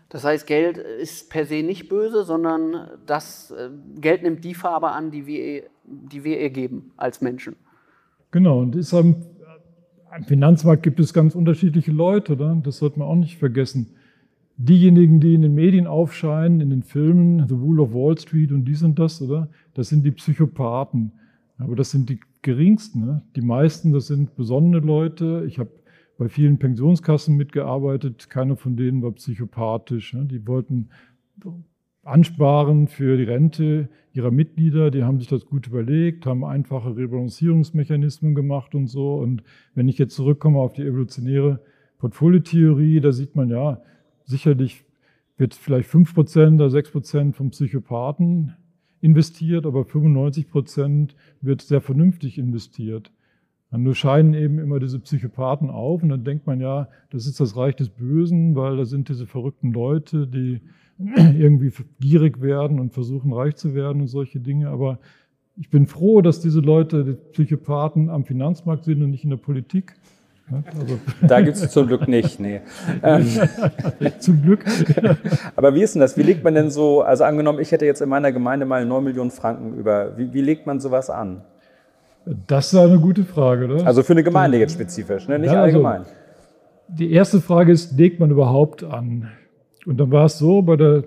[0.09, 3.69] Das heißt, Geld ist per se nicht böse, sondern das äh,
[3.99, 7.55] Geld nimmt die Farbe an, die wir, die wir ihr geben als Menschen.
[8.31, 9.15] Genau, und ist am,
[10.09, 12.59] am Finanzmarkt gibt es ganz unterschiedliche Leute, oder?
[12.63, 13.95] das sollte man auch nicht vergessen.
[14.57, 18.65] Diejenigen, die in den Medien aufscheinen, in den Filmen, The Rule of Wall Street und
[18.65, 19.47] dies und das, oder?
[19.73, 21.13] Das sind die Psychopathen.
[21.59, 23.05] Aber das sind die geringsten.
[23.05, 23.21] Ne?
[23.35, 25.45] Die meisten, das sind besondere Leute.
[25.47, 25.69] Ich habe
[26.19, 28.29] bei vielen Pensionskassen mitgearbeitet.
[28.29, 30.13] Keiner von denen war psychopathisch.
[30.13, 30.25] Ne?
[30.25, 30.89] Die wollten
[32.03, 34.91] ansparen für die Rente ihrer Mitglieder.
[34.91, 39.15] Die haben sich das gut überlegt, haben einfache Rebalancierungsmechanismen gemacht und so.
[39.15, 39.43] Und
[39.75, 41.62] wenn ich jetzt zurückkomme auf die evolutionäre
[41.99, 43.82] Portfoliotheorie, da sieht man ja,
[44.25, 44.84] sicherlich
[45.38, 48.55] wird vielleicht 5% oder 6% vom Psychopathen
[48.99, 53.13] investiert, aber 95% wird sehr vernünftig investiert.
[53.71, 57.39] Und nur scheinen eben immer diese Psychopathen auf und dann denkt man ja, das ist
[57.39, 60.62] das Reich des Bösen, weil da sind diese verrückten Leute, die
[61.38, 64.69] irgendwie gierig werden und versuchen reich zu werden und solche Dinge.
[64.69, 64.99] Aber
[65.55, 69.38] ich bin froh, dass diese Leute, die Psychopathen am Finanzmarkt sind und nicht in der
[69.38, 69.93] Politik.
[70.51, 70.99] Also.
[71.27, 72.62] Da gibt es zum Glück nicht, nee.
[73.03, 73.27] Ähm,
[74.19, 74.65] zum Glück.
[75.55, 76.17] Aber wie ist denn das?
[76.17, 79.03] Wie legt man denn so, also angenommen, ich hätte jetzt in meiner Gemeinde mal 9
[79.03, 81.41] Millionen Franken über, wie, wie legt man sowas an?
[82.47, 83.87] Das ist eine gute Frage, oder?
[83.87, 85.39] Also für eine Gemeinde jetzt spezifisch, ne?
[85.39, 86.05] nicht ja, also allgemein.
[86.87, 89.29] die erste Frage ist, legt man überhaupt an?
[89.85, 91.05] Und dann war es so, bei der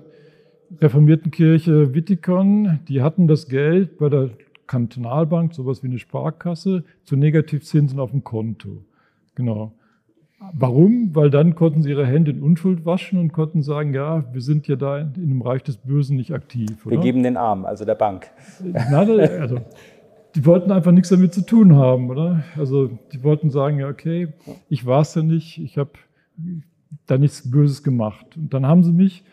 [0.80, 4.30] reformierten Kirche Wittikon, die hatten das Geld bei der
[4.66, 8.84] Kantonalbank, sowas wie eine Sparkasse, zu Negativzinsen auf dem Konto.
[9.36, 9.72] Genau.
[10.54, 11.14] Warum?
[11.14, 14.66] Weil dann konnten sie ihre Hände in Unschuld waschen und konnten sagen, ja, wir sind
[14.66, 16.84] ja da in dem Reich des Bösen nicht aktiv.
[16.84, 16.96] Oder?
[16.96, 18.28] Wir geben den Arm, also der Bank.
[18.64, 19.60] Nein, also
[20.34, 22.44] die wollten einfach nichts damit zu tun haben, oder?
[22.56, 24.28] Also die wollten sagen, ja, okay,
[24.68, 25.92] ich war es ja nicht, ich habe
[27.06, 28.36] da nichts Böses gemacht.
[28.36, 29.24] Und dann haben sie mich,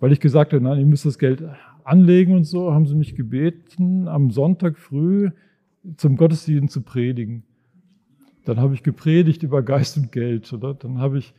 [0.00, 1.42] weil ich gesagt habe, nein, ihr müsst das Geld
[1.84, 5.30] anlegen und so, haben sie mich gebeten, am Sonntag früh
[5.96, 7.44] zum Gottesdienst zu predigen.
[8.44, 10.74] Dann habe ich gepredigt über Geist und Geld, oder?
[10.74, 11.34] Dann habe ich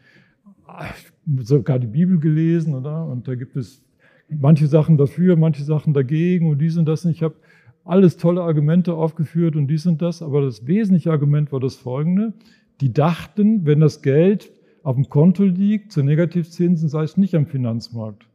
[1.42, 3.06] sogar die Bibel gelesen, oder?
[3.06, 3.84] Und da gibt es
[4.30, 7.06] manche Sachen dafür, manche Sachen dagegen und dies und das.
[7.06, 7.36] Und ich habe
[7.84, 10.22] alles tolle Argumente aufgeführt und dies und das.
[10.22, 12.34] Aber das wesentliche Argument war das folgende.
[12.80, 14.52] Die dachten, wenn das Geld
[14.84, 18.26] auf dem Konto liegt, zu Negativzinsen, sei es nicht am Finanzmarkt.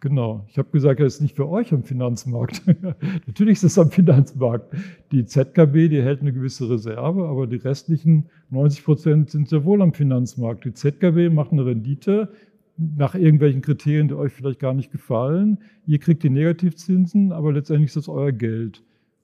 [0.00, 0.44] Genau.
[0.48, 2.62] Ich habe gesagt, das ist nicht für euch am Finanzmarkt.
[3.26, 4.74] Natürlich ist es am Finanzmarkt.
[5.12, 9.80] Die ZKB, die hält eine gewisse Reserve, aber die restlichen 90 Prozent sind sehr wohl
[9.80, 10.64] am Finanzmarkt.
[10.64, 12.32] Die ZKB macht eine Rendite
[12.76, 15.58] nach irgendwelchen Kriterien, die euch vielleicht gar nicht gefallen.
[15.86, 18.82] Ihr kriegt die Negativzinsen, aber letztendlich ist das euer Geld.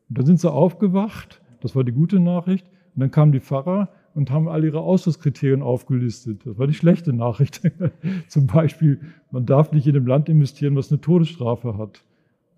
[0.08, 1.40] Und dann sind sie aufgewacht.
[1.60, 2.66] Das war die gute Nachricht.
[2.94, 6.44] Und dann kamen die Pfarrer und haben all ihre Ausschlusskriterien aufgelistet.
[6.44, 7.62] Das war die schlechte Nachricht.
[8.28, 12.02] Zum Beispiel, man darf nicht in einem Land investieren, was eine Todesstrafe hat.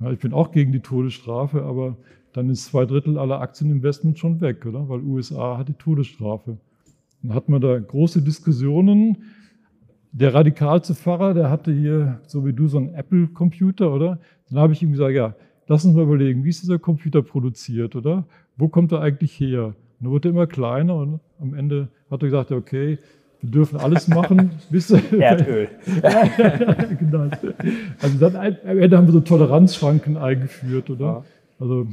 [0.01, 1.97] Ja, ich bin auch gegen die Todesstrafe, aber
[2.33, 4.89] dann ist zwei Drittel aller Aktieninvestments schon weg, oder?
[4.89, 6.57] Weil USA hat die Todesstrafe.
[7.23, 9.19] Dann hat man da große Diskussionen.
[10.13, 14.19] Der radikalste Pfarrer, der hatte hier, so wie du, so einen Apple-Computer, oder?
[14.49, 15.35] Dann habe ich ihm gesagt, ja,
[15.69, 18.25] lass uns mal überlegen, wie ist dieser Computer produziert, oder?
[18.57, 19.75] Wo kommt er eigentlich her?
[20.01, 22.99] Und er wurde immer kleiner und am Ende hat er gesagt, okay,
[23.41, 24.51] wir dürfen alles machen.
[25.19, 25.69] Erdöl.
[26.99, 27.29] genau.
[28.03, 31.05] Also dann, am Ende haben wir so Toleranzschranken eingeführt, oder?
[31.05, 31.25] Ja.
[31.59, 31.87] Also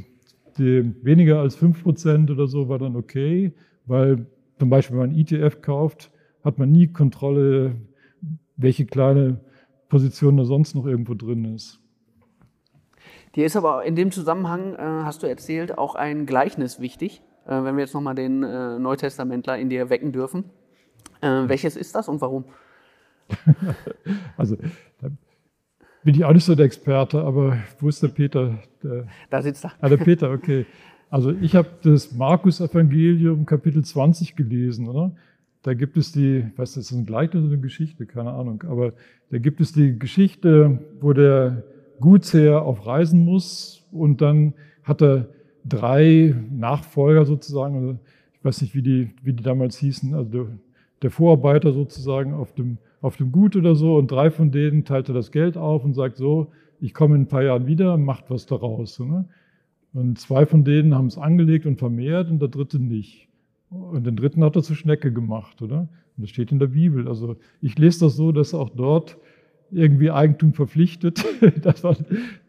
[0.58, 3.54] die, weniger als 5% oder so war dann okay,
[3.86, 4.26] weil
[4.60, 6.10] zum Beispiel, wenn man ETF kauft,
[6.44, 7.76] hat man nie Kontrolle,
[8.58, 9.40] welche kleine
[9.90, 11.80] Position da sonst noch irgendwo drin ist.
[13.36, 17.22] Dir ist aber in dem Zusammenhang, äh, hast du erzählt, auch ein Gleichnis wichtig.
[17.46, 20.46] Äh, wenn wir jetzt nochmal den äh, Neutestamentler in dir wecken dürfen.
[21.22, 22.46] Äh, welches ist das und warum?
[24.38, 24.58] also,
[25.00, 25.10] da
[26.04, 28.60] bin ich auch nicht so der Experte, aber wo ist der Peter?
[28.84, 29.72] Der, da sitzt er.
[29.80, 30.66] Ah, der Peter, okay.
[31.10, 35.16] Also ich habe das Markus-Evangelium Kapitel 20 gelesen, oder?
[35.68, 38.64] Da gibt es die, ich weiß, das ist ein Gleichnis oder eine Geschichte, keine Ahnung,
[38.70, 38.94] aber
[39.32, 41.62] da gibt es die Geschichte, wo der
[42.00, 44.54] Gutsherr auf Reisen muss und dann
[44.84, 45.28] hat er
[45.66, 48.00] drei Nachfolger sozusagen, also
[48.32, 50.48] ich weiß nicht, wie die, wie die damals hießen, also der,
[51.02, 55.12] der Vorarbeiter sozusagen auf dem, auf dem Gut oder so und drei von denen teilte
[55.12, 58.46] das Geld auf und sagt so, ich komme in ein paar Jahren wieder, macht was
[58.46, 59.02] daraus.
[59.02, 59.26] Ne?
[59.92, 63.27] Und zwei von denen haben es angelegt und vermehrt und der dritte nicht.
[63.70, 65.82] Und den dritten hat er zur Schnecke gemacht, oder?
[65.82, 67.08] Und das steht in der Bibel.
[67.08, 69.18] Also ich lese das so, dass auch dort
[69.72, 71.26] irgendwie Eigentum verpflichtet,
[71.62, 71.98] dass man,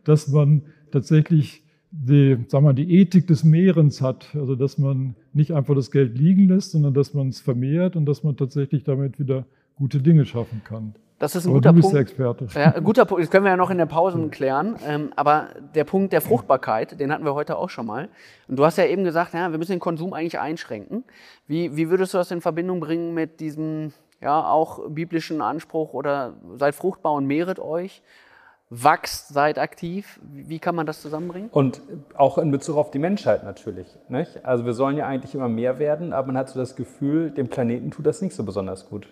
[0.04, 4.35] dass man tatsächlich die, sagen wir, die Ethik des Mehrens hat.
[4.35, 8.07] Also dass man nicht einfach das Geld liegen lässt, sondern dass man es vermehrt und
[8.07, 9.46] dass man tatsächlich damit wieder
[9.78, 10.94] gute Dinge schaffen kann.
[11.18, 12.00] Das ist ein aber guter du bist Punkt.
[12.00, 12.46] Experte.
[12.54, 13.24] Ja, ein guter Punkt.
[13.24, 14.76] Das können wir ja noch in der Pause klären.
[14.86, 18.08] Ähm, aber der Punkt der Fruchtbarkeit, den hatten wir heute auch schon mal.
[18.46, 21.04] Und du hast ja eben gesagt, ja, wir müssen den Konsum eigentlich einschränken.
[21.46, 26.34] Wie, wie würdest du das in Verbindung bringen mit diesem ja auch biblischen Anspruch oder
[26.56, 28.02] seid fruchtbar und mehret euch?
[28.70, 30.20] wachst, seid aktiv.
[30.22, 31.48] Wie kann man das zusammenbringen?
[31.50, 31.80] Und
[32.14, 33.86] auch in Bezug auf die Menschheit natürlich.
[34.08, 34.44] Nicht?
[34.44, 37.48] Also wir sollen ja eigentlich immer mehr werden, aber man hat so das Gefühl, dem
[37.48, 39.08] Planeten tut das nicht so besonders gut.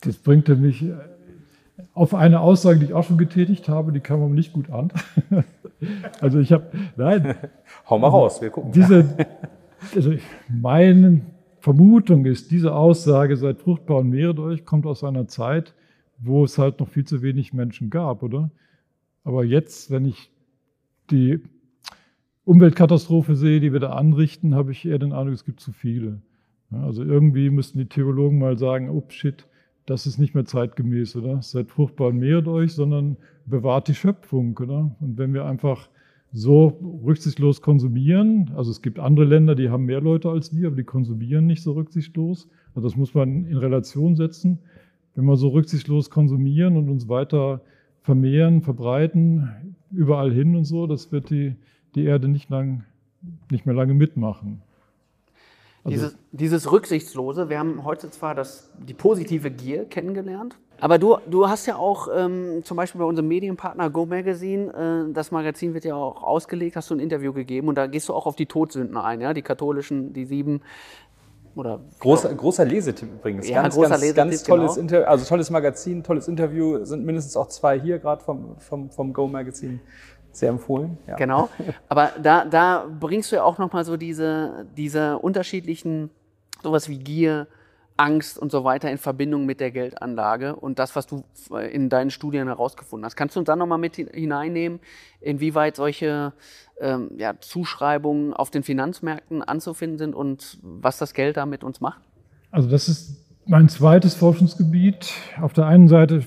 [0.00, 0.84] Das bringt mich
[1.94, 4.92] auf eine Aussage, die ich auch schon getätigt habe, die kam mir nicht gut an.
[6.20, 7.34] also ich habe, nein.
[7.90, 8.72] Hau mal raus, wir gucken.
[8.72, 9.16] Diese,
[9.94, 10.12] also
[10.48, 11.22] meine
[11.60, 15.74] Vermutung ist, diese Aussage, seid fruchtbar und mehret euch, kommt aus einer Zeit,
[16.18, 18.50] wo es halt noch viel zu wenig Menschen gab, oder?
[19.24, 20.30] Aber jetzt, wenn ich
[21.10, 21.40] die
[22.44, 26.20] Umweltkatastrophe sehe, die wir da anrichten, habe ich eher den Eindruck, es gibt zu viele.
[26.70, 29.46] Also irgendwie müssten die Theologen mal sagen, oh shit,
[29.86, 31.40] das ist nicht mehr zeitgemäß, oder?
[31.42, 34.94] Seid fruchtbar und mehret euch, sondern bewahrt die Schöpfung, oder?
[35.00, 35.88] Und wenn wir einfach
[36.32, 40.76] so rücksichtslos konsumieren, also es gibt andere Länder, die haben mehr Leute als wir, aber
[40.76, 42.48] die konsumieren nicht so rücksichtslos.
[42.74, 44.58] Also das muss man in Relation setzen.
[45.14, 47.62] Wenn wir so rücksichtslos konsumieren und uns weiter
[48.02, 49.48] vermehren, verbreiten,
[49.90, 51.54] überall hin und so, das wird die,
[51.94, 52.84] die Erde nicht, lang,
[53.50, 54.62] nicht mehr lange mitmachen.
[55.86, 61.16] Also dieses, dieses Rücksichtslose, wir haben heute zwar das, die positive Gier kennengelernt, aber du,
[61.26, 65.72] du hast ja auch ähm, zum Beispiel bei unserem Medienpartner Go Magazine, äh, das Magazin
[65.74, 68.36] wird ja auch ausgelegt, hast du ein Interview gegeben und da gehst du auch auf
[68.36, 70.60] die Todsünden ein, ja, die katholischen, die sieben.
[71.54, 73.48] Oder großer, großer Lesetipp übrigens.
[73.48, 74.82] Ja, ganz, großer ganz, Lesetipp, ganz tolles genau.
[74.82, 76.84] Interview, also tolles Magazin, tolles Interview.
[76.84, 79.80] Sind mindestens auch zwei hier gerade vom, vom, vom Go Magazin.
[80.36, 80.98] Sehr empfohlen.
[81.06, 81.16] Ja.
[81.16, 81.48] Genau.
[81.88, 86.10] Aber da, da bringst du ja auch nochmal so diese, diese unterschiedlichen,
[86.62, 87.46] sowas wie Gier,
[87.96, 91.24] Angst und so weiter in Verbindung mit der Geldanlage und das, was du
[91.72, 93.16] in deinen Studien herausgefunden hast.
[93.16, 94.80] Kannst du uns da nochmal mit hineinnehmen,
[95.20, 96.34] inwieweit solche
[96.78, 101.80] ähm, ja, Zuschreibungen auf den Finanzmärkten anzufinden sind und was das Geld da mit uns
[101.80, 102.02] macht?
[102.50, 105.14] Also das ist mein zweites Forschungsgebiet.
[105.40, 106.26] Auf der einen Seite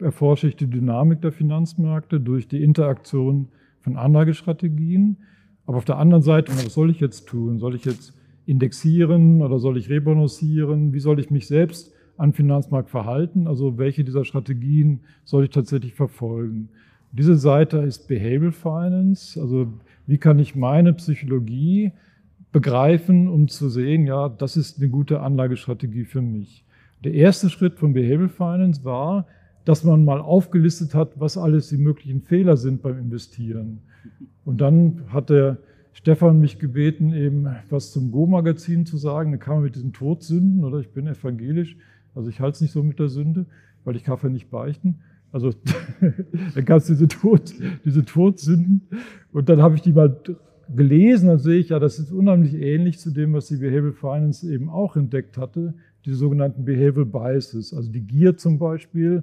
[0.00, 3.48] erforsche ich die Dynamik der Finanzmärkte durch die Interaktion
[3.80, 5.18] von Anlagestrategien.
[5.66, 7.58] Aber auf der anderen Seite, was soll ich jetzt tun?
[7.58, 8.14] Soll ich jetzt
[8.46, 10.92] indexieren oder soll ich rebalancieren?
[10.92, 13.46] Wie soll ich mich selbst am Finanzmarkt verhalten?
[13.46, 16.68] Also welche dieser Strategien soll ich tatsächlich verfolgen?
[17.12, 19.40] Diese Seite ist Behavioral Finance.
[19.40, 19.68] Also
[20.06, 21.92] wie kann ich meine Psychologie
[22.52, 26.64] begreifen, um zu sehen, ja, das ist eine gute Anlagestrategie für mich.
[27.04, 29.26] Der erste Schritt von Behavioral Finance war,
[29.64, 33.80] dass man mal aufgelistet hat, was alles die möglichen Fehler sind beim Investieren.
[34.44, 35.58] Und dann hat der
[35.92, 39.32] Stefan mich gebeten, eben was zum Go-Magazin zu sagen.
[39.32, 41.76] Dann kam er mit diesen Todsünden, oder ich bin evangelisch,
[42.14, 43.46] also ich halte es nicht so mit der Sünde,
[43.84, 45.00] weil ich Kaffee nicht beichten.
[45.32, 45.52] Also
[46.54, 47.52] dann gab es diese, Tod,
[47.84, 48.82] diese Todsünden
[49.32, 50.20] und dann habe ich die mal
[50.74, 54.52] gelesen, dann sehe ich, ja, das ist unheimlich ähnlich zu dem, was die Behavioral Finance
[54.52, 57.74] eben auch entdeckt hatte, die sogenannten Behavioral Biases.
[57.74, 59.22] Also die Gier zum Beispiel,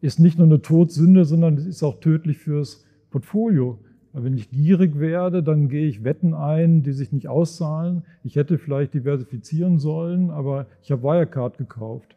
[0.00, 3.78] ist nicht nur eine Todsünde, sondern es ist auch tödlich fürs Portfolio.
[4.12, 8.02] Wenn ich gierig werde, dann gehe ich Wetten ein, die sich nicht auszahlen.
[8.24, 12.16] Ich hätte vielleicht diversifizieren sollen, aber ich habe Wirecard gekauft,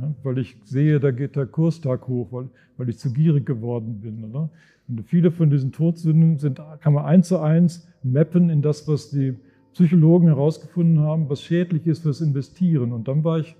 [0.00, 4.00] ja, weil ich sehe, da geht der Kurstag hoch, weil, weil ich zu gierig geworden
[4.00, 4.24] bin.
[4.24, 4.50] Oder?
[4.88, 9.10] Und viele von diesen Todsünden sind, kann man eins zu eins mappen in das, was
[9.10, 9.34] die
[9.72, 12.92] Psychologen herausgefunden haben, was schädlich ist fürs Investieren.
[12.92, 13.54] Und dann war ich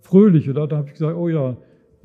[0.00, 0.66] fröhlich, oder?
[0.66, 1.56] Da habe ich gesagt, oh ja,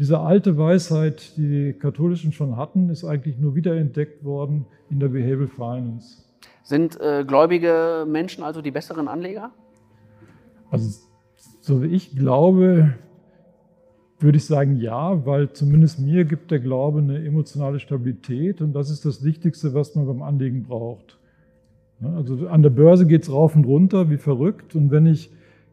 [0.02, 5.10] diese alte Weisheit, die die Katholischen schon hatten, ist eigentlich nur wiederentdeckt worden in der
[5.10, 6.24] Behavioral Finance.
[6.64, 9.52] Sind äh, gläubige Menschen also die besseren Anleger?
[10.72, 11.08] Also,
[11.60, 12.96] so wie ich glaube,
[14.18, 18.90] würde ich sagen ja, weil zumindest mir gibt der Glaube eine emotionale Stabilität und das
[18.90, 21.20] ist das Wichtigste, was man beim Anlegen braucht.
[22.02, 25.30] Also an der Börse geht es rauf und runter wie verrückt und wenn ich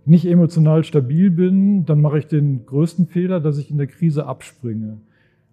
[0.09, 4.27] nicht emotional stabil bin, dann mache ich den größten Fehler, dass ich in der Krise
[4.27, 4.99] abspringe.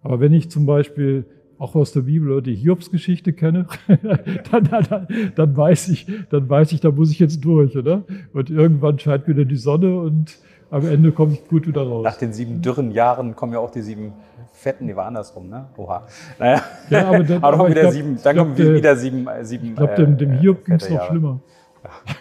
[0.01, 1.25] Aber wenn ich zum Beispiel
[1.57, 3.67] auch aus der Bibel oder die Hiobs-Geschichte kenne,
[4.51, 8.03] dann, dann, dann, weiß ich, dann weiß ich, da muss ich jetzt durch, oder?
[8.33, 10.37] Und irgendwann scheint wieder die Sonne und
[10.69, 12.03] am Ende komme ich gut wieder raus.
[12.03, 14.13] Nach den sieben dürren Jahren kommen ja auch die sieben
[14.51, 15.65] fetten, die war andersrum, ne?
[15.77, 16.07] Oha.
[16.39, 16.61] Naja.
[16.89, 19.67] Ja, aber dann, aber wieder glaub, sieben, dann glaub, kommen der, wieder sieben, sieben.
[19.67, 21.07] Ich glaube, dem, dem äh, Hiob ging es noch Jahre.
[21.09, 21.39] schlimmer.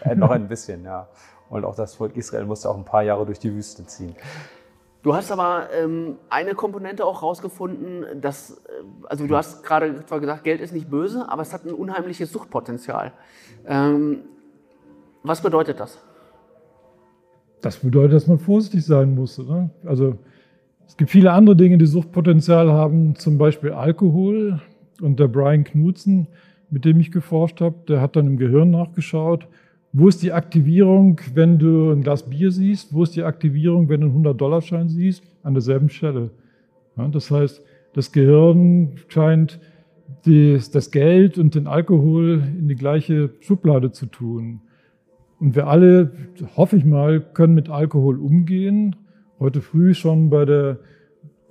[0.04, 1.08] Äh, noch ein bisschen, ja.
[1.54, 4.16] Und auch das Volk Israel musste auch ein paar Jahre durch die Wüste ziehen.
[5.04, 10.18] Du hast aber ähm, eine Komponente auch rausgefunden, dass, äh, also du hast gerade zwar
[10.18, 13.12] gesagt, Geld ist nicht böse, aber es hat ein unheimliches Suchtpotenzial.
[13.66, 14.22] Ähm,
[15.22, 15.98] was bedeutet das?
[17.60, 19.38] Das bedeutet, dass man vorsichtig sein muss.
[19.38, 19.70] Oder?
[19.86, 20.18] Also
[20.88, 24.60] es gibt viele andere Dinge, die Suchtpotenzial haben, zum Beispiel Alkohol.
[25.00, 26.26] Und der Brian Knudsen,
[26.70, 29.46] mit dem ich geforscht habe, der hat dann im Gehirn nachgeschaut,
[29.96, 32.92] wo ist die Aktivierung, wenn du ein Glas Bier siehst?
[32.92, 35.22] Wo ist die Aktivierung, wenn du einen 100-Dollar-Schein siehst?
[35.44, 36.32] An derselben Stelle.
[36.96, 39.60] Ja, das heißt, das Gehirn scheint
[40.26, 44.62] die, das Geld und den Alkohol in die gleiche Schublade zu tun.
[45.38, 46.10] Und wir alle,
[46.56, 48.96] hoffe ich mal, können mit Alkohol umgehen.
[49.38, 50.78] Heute früh schon bei, der,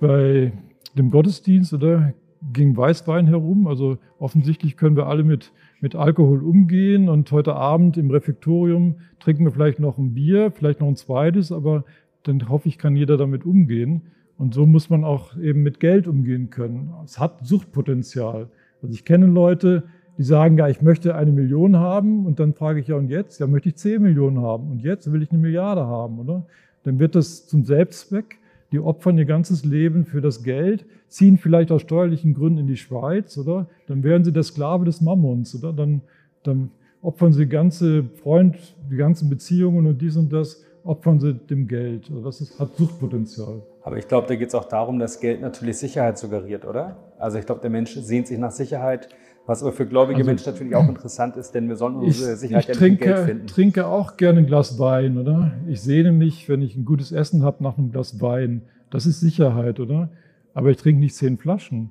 [0.00, 0.52] bei
[0.98, 2.12] dem Gottesdienst oder
[2.52, 3.66] ging Weißwein herum.
[3.66, 7.08] Also offensichtlich können wir alle mit, mit Alkohol umgehen.
[7.08, 11.52] Und heute Abend im Refektorium trinken wir vielleicht noch ein Bier, vielleicht noch ein zweites,
[11.52, 11.84] aber
[12.22, 14.02] dann hoffe ich, kann jeder damit umgehen.
[14.36, 16.92] Und so muss man auch eben mit Geld umgehen können.
[17.04, 18.48] Es hat Suchtpotenzial.
[18.82, 19.84] Also ich kenne Leute,
[20.18, 23.40] die sagen, ja, ich möchte eine Million haben und dann frage ich ja, und jetzt?
[23.40, 26.46] Ja, möchte ich zehn Millionen haben und jetzt will ich eine Milliarde haben, oder?
[26.84, 28.38] Dann wird das zum Selbstzweck.
[28.72, 32.76] Die opfern ihr ganzes Leben für das Geld, ziehen vielleicht aus steuerlichen Gründen in die
[32.76, 33.68] Schweiz, oder?
[33.86, 35.72] Dann werden sie der Sklave des Mammons, oder?
[35.72, 36.00] Dann,
[36.42, 36.70] dann
[37.02, 38.56] opfern sie ganze Freund,
[38.90, 42.10] die ganzen Beziehungen und dies und das, opfern sie dem Geld.
[42.10, 43.62] Also das ist, hat Suchtpotenzial.
[43.82, 46.96] Aber ich glaube, da geht es auch darum, dass Geld natürlich Sicherheit suggeriert, oder?
[47.18, 49.08] Also ich glaube, der Mensch sehnt sich nach Sicherheit,
[49.46, 52.38] was aber für gläubige also, Menschen natürlich auch interessant ist, denn wir sollen unsere ich,
[52.38, 53.44] Sicherheit ich trinke, Geld finden.
[53.46, 55.52] Ich trinke auch gerne ein Glas Wein, oder?
[55.68, 58.62] Ich sehne mich, wenn ich ein gutes Essen habe, nach einem Glas Wein.
[58.90, 60.08] Das ist Sicherheit, oder?
[60.54, 61.90] Aber ich trinke nicht zehn Flaschen.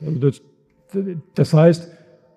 [0.00, 0.42] Also das,
[1.34, 1.90] das heißt,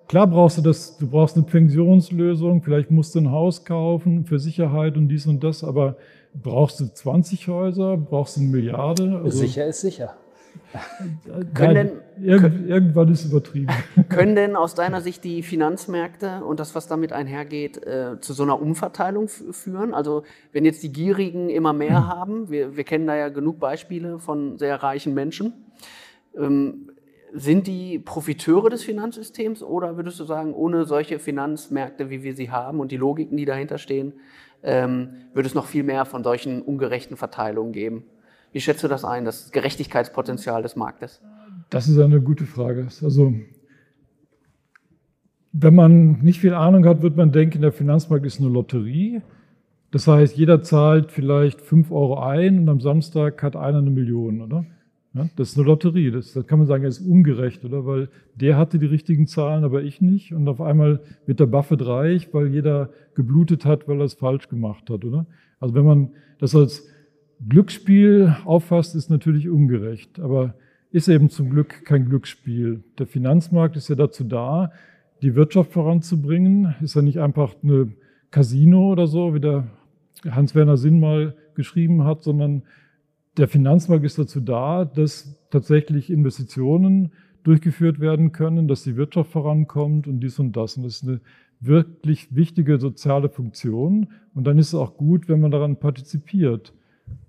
[0.06, 4.38] klar brauchst du das, du brauchst eine Pensionslösung, vielleicht musst du ein Haus kaufen für
[4.38, 5.96] Sicherheit und dies und das, aber
[6.34, 9.20] brauchst du 20 Häuser, brauchst du eine Milliarde?
[9.24, 10.14] Also, sicher ist sicher.
[11.54, 11.90] Können denn,
[12.20, 13.72] Irgend, irgendwann ist übertrieben.
[14.08, 18.42] Können denn aus deiner Sicht die Finanzmärkte und das, was damit einhergeht, äh, zu so
[18.42, 19.94] einer Umverteilung führen?
[19.94, 22.06] Also wenn jetzt die Gierigen immer mehr mhm.
[22.08, 25.52] haben, wir, wir kennen da ja genug Beispiele von sehr reichen Menschen,
[26.36, 26.90] ähm,
[27.32, 32.50] sind die Profiteure des Finanzsystems oder würdest du sagen, ohne solche Finanzmärkte, wie wir sie
[32.50, 34.14] haben und die Logiken, die dahinter stehen,
[34.62, 38.04] ähm, würde es noch viel mehr von solchen ungerechten Verteilungen geben?
[38.52, 41.20] Wie schätzt du das ein, das Gerechtigkeitspotenzial des Marktes?
[41.70, 42.88] Das ist eine gute Frage.
[43.02, 43.34] Also,
[45.52, 49.22] wenn man nicht viel Ahnung hat, wird man denken, der Finanzmarkt ist eine Lotterie.
[49.90, 54.42] Das heißt, jeder zahlt vielleicht 5 Euro ein und am Samstag hat einer eine Million,
[54.42, 54.64] oder?
[55.14, 56.10] Ja, das ist eine Lotterie.
[56.10, 57.86] Das, das kann man sagen, ist ungerecht, oder?
[57.86, 60.32] Weil der hatte die richtigen Zahlen, aber ich nicht.
[60.34, 64.48] Und auf einmal wird der Buffett reich, weil jeder geblutet hat, weil er es falsch
[64.48, 65.26] gemacht hat, oder?
[65.60, 66.86] Also wenn man das als
[67.46, 70.18] Glücksspiel auffasst, ist natürlich ungerecht.
[70.20, 70.54] Aber
[70.90, 72.82] ist eben zum Glück kein Glücksspiel.
[72.98, 74.72] Der Finanzmarkt ist ja dazu da,
[75.22, 76.74] die Wirtschaft voranzubringen.
[76.80, 77.92] Ist ja nicht einfach eine
[78.30, 79.68] Casino oder so, wie der
[80.24, 82.62] Hans-Werner Sinn mal geschrieben hat, sondern
[83.36, 87.12] der Finanzmarkt ist dazu da, dass tatsächlich Investitionen
[87.44, 90.76] durchgeführt werden können, dass die Wirtschaft vorankommt und dies und das.
[90.76, 91.20] Und das ist eine
[91.60, 94.08] wirklich wichtige soziale Funktion.
[94.34, 96.72] Und dann ist es auch gut, wenn man daran partizipiert.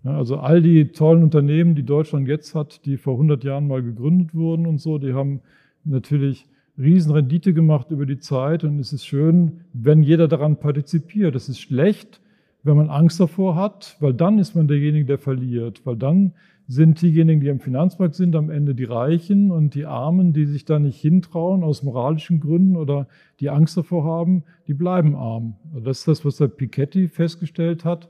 [0.04, 4.34] Also all die tollen Unternehmen, die Deutschland jetzt hat, die vor 100 Jahren mal gegründet
[4.34, 5.42] wurden und so, die haben
[5.84, 6.46] natürlich
[6.78, 11.36] Riesenrendite gemacht über die Zeit und es ist schön, wenn jeder daran partizipiert.
[11.36, 12.22] Es ist schlecht,
[12.64, 16.34] wenn man Angst davor hat, weil dann ist man derjenige, der verliert, weil dann
[16.68, 20.66] sind diejenigen, die am Finanzmarkt sind, am Ende die Reichen und die Armen, die sich
[20.66, 23.08] da nicht hintrauen aus moralischen Gründen oder
[23.40, 25.56] die Angst davor haben, die bleiben arm.
[25.84, 28.08] Das ist das, was der Piketty festgestellt hat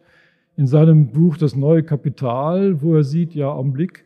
[0.59, 4.03] in seinem Buch Das neue Kapital, wo er sieht, ja, Augenblick,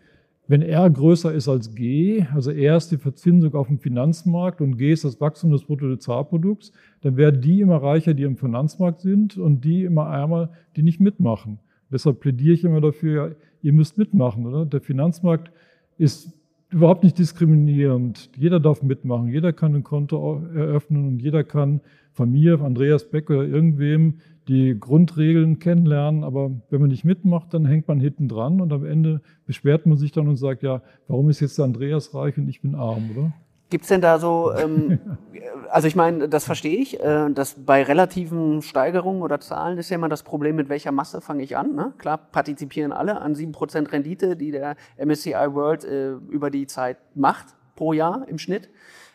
[0.48, 4.78] wenn R größer ist als G, also R ist die Verzinsung auf dem Finanzmarkt und
[4.78, 9.36] G ist das Wachstum des Bruttosozialprodukts, dann werden die immer reicher, die im Finanzmarkt sind
[9.36, 11.58] und die immer ärmer, die nicht mitmachen.
[11.92, 14.46] Deshalb plädiere ich immer dafür, ihr müsst mitmachen.
[14.46, 14.68] Oder?
[14.68, 15.52] Der Finanzmarkt
[15.98, 16.34] ist
[16.70, 18.30] überhaupt nicht diskriminierend.
[18.38, 21.82] Jeder darf mitmachen, jeder kann ein Konto eröffnen und jeder kann
[22.14, 27.66] von mir, Andreas Beck oder irgendwem die Grundregeln kennenlernen, aber wenn man nicht mitmacht, dann
[27.66, 31.30] hängt man hinten dran und am Ende beschwert man sich dann und sagt, ja, warum
[31.30, 33.34] ist jetzt Andreas reich und ich bin arm, oder?
[33.70, 35.00] Gibt es denn da so, ähm,
[35.70, 39.96] also ich meine, das verstehe ich, äh, dass bei relativen Steigerungen oder Zahlen ist ja
[39.96, 41.74] immer das Problem, mit welcher Masse fange ich an.
[41.74, 41.94] Ne?
[41.98, 47.48] Klar, partizipieren alle an 7% Rendite, die der MSCI World äh, über die Zeit macht,
[47.76, 48.70] pro Jahr im Schnitt.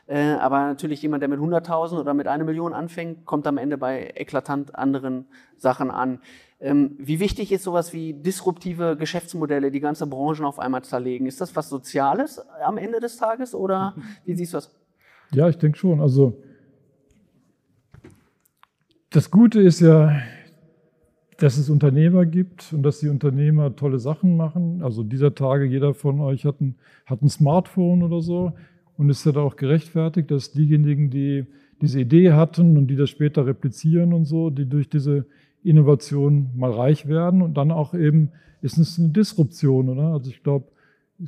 [0.08, 3.76] Äh, aber natürlich jemand, der mit 100.000 oder mit einer Million anfängt, kommt am Ende
[3.76, 5.26] bei eklatant anderen
[5.58, 6.20] Sachen an.
[6.60, 11.26] Ähm, wie wichtig ist sowas wie disruptive Geschäftsmodelle, die ganze Branchen auf einmal zerlegen?
[11.26, 13.94] Ist das was Soziales am Ende des Tages oder
[14.24, 14.74] wie siehst du das?
[15.32, 16.00] Ja, ich denke schon.
[16.00, 16.42] Also
[19.10, 20.22] das Gute ist ja,
[21.36, 24.82] dass es Unternehmer gibt und dass die Unternehmer tolle Sachen machen.
[24.82, 28.54] Also dieser Tage, jeder von euch hat ein, hat ein Smartphone oder so.
[28.98, 31.46] Und es ist ja auch gerechtfertigt, dass diejenigen, die
[31.80, 35.24] diese Idee hatten und die das später replizieren und so, die durch diese
[35.62, 38.30] Innovation mal reich werden und dann auch eben
[38.60, 40.12] ist es eine Disruption, oder?
[40.14, 40.66] Also ich glaube,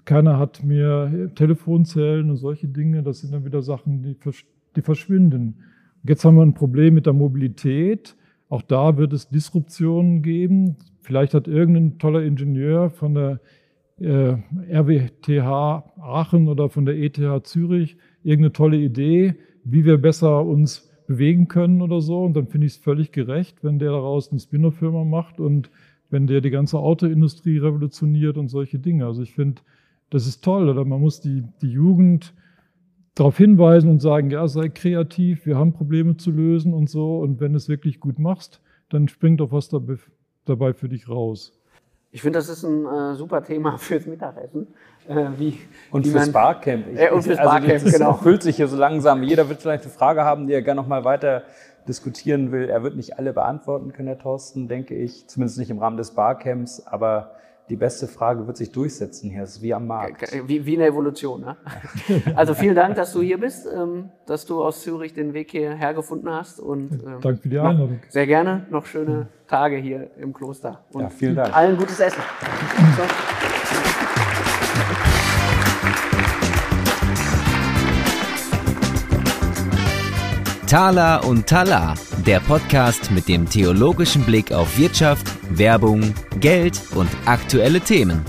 [0.05, 3.05] keiner hat mehr Telefonzellen und solche Dinge.
[3.05, 4.16] Das sind dann wieder Sachen, die,
[4.75, 5.57] die verschwinden.
[6.03, 8.16] Jetzt haben wir ein Problem mit der Mobilität.
[8.49, 10.77] Auch da wird es Disruptionen geben.
[11.03, 13.41] Vielleicht hat irgendein toller Ingenieur von der
[14.01, 14.36] äh,
[14.70, 19.34] RWTH Aachen oder von der ETH Zürich irgendeine tolle Idee,
[19.64, 22.22] wie wir besser uns bewegen können oder so.
[22.22, 25.70] Und dann finde ich es völlig gerecht, wenn der daraus eine Spinner-Firma macht und
[26.09, 29.07] wenn der die ganze Autoindustrie revolutioniert und solche Dinge.
[29.07, 29.62] Also ich finde,
[30.11, 30.68] das ist toll.
[30.68, 32.34] Oder man muss die, die Jugend
[33.14, 37.18] darauf hinweisen und sagen, ja, sei kreativ, wir haben Probleme zu lösen und so.
[37.18, 39.68] Und wenn du es wirklich gut machst, dann springt doch was
[40.44, 41.59] dabei für dich raus.
[42.12, 44.68] Ich finde, das ist ein äh, super Thema fürs Mittagessen.
[45.08, 46.86] Äh, wie, und wie fürs man, Barcamp.
[46.92, 48.14] Ich, äh, und fürs also Barcamp, das genau.
[48.22, 49.22] füllt sich hier so langsam.
[49.22, 51.44] Jeder wird vielleicht eine Frage haben, die er gerne noch mal weiter
[51.86, 52.68] diskutieren will.
[52.68, 55.28] Er wird nicht alle beantworten können, Herr Thorsten, denke ich.
[55.28, 56.86] Zumindest nicht im Rahmen des Barcamps.
[56.86, 57.36] Aber
[57.71, 59.45] die beste Frage wird sich durchsetzen hier.
[59.45, 60.33] Es ist wie am Markt.
[60.47, 61.41] Wie, wie eine Evolution.
[61.41, 61.57] Ne?
[62.35, 65.95] Also vielen Dank, dass du hier bist, ähm, dass du aus Zürich den Weg hierher
[65.95, 66.59] gefunden hast.
[66.59, 68.01] Und, ähm, Danke für die Einladung.
[68.09, 68.66] Sehr gerne.
[68.71, 70.85] Noch schöne Tage hier im Kloster.
[70.93, 71.57] Und ja, vielen Dank.
[71.57, 72.21] Allen gutes Essen.
[72.97, 73.03] So.
[80.71, 87.81] Tala und Tala, der Podcast mit dem theologischen Blick auf Wirtschaft, Werbung, Geld und aktuelle
[87.81, 88.25] Themen.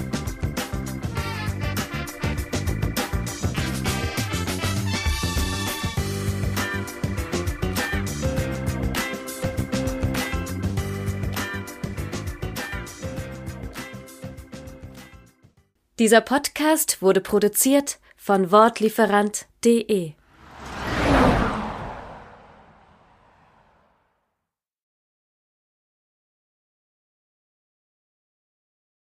[16.00, 20.14] Dieser Podcast wurde produziert von Wortlieferant.de